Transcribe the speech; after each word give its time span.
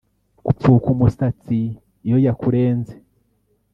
Gupfuka 0.45 0.87
umusatsi 0.95 1.59
iyo 2.05 2.17
yakurenze 2.25 2.95